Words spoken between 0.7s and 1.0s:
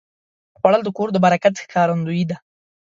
د